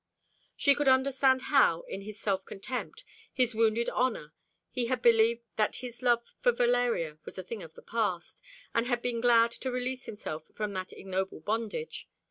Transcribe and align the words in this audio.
She 0.57 0.73
could 0.73 0.87
understand 0.87 1.43
how, 1.53 1.81
in 1.81 2.01
his 2.01 2.19
self 2.19 2.43
contempt, 2.43 3.03
his 3.31 3.53
wounded 3.53 3.87
honour, 3.87 4.33
he 4.71 4.87
had 4.87 5.03
believed 5.03 5.43
that 5.57 5.75
his 5.75 6.01
love 6.01 6.23
for 6.39 6.51
Valeria 6.51 7.19
was 7.23 7.37
a 7.37 7.43
thing 7.43 7.61
of 7.61 7.75
the 7.75 7.83
past, 7.83 8.41
and 8.73 8.87
had 8.87 9.03
been 9.03 9.21
glad 9.21 9.51
to 9.51 9.69
release 9.69 10.07
himself 10.07 10.45
from 10.55 10.73
the 10.73 10.87
ignoble 10.97 11.39
bondage. 11.39 12.09